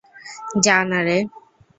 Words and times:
যা 0.65 0.77
না 0.89 0.99
রে। 1.07 1.17